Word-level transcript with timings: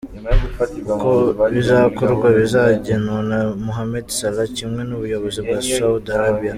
Uko 0.93 1.09
bizakorwa 1.53 2.27
bizagenwa 2.39 3.19
na 3.29 3.39
Mohamed 3.65 4.05
Salah 4.17 4.49
kimwe 4.57 4.81
n’ubuyobozi 4.85 5.39
bwa 5.45 5.59
Saudi 5.71 6.09
Arabia. 6.19 6.49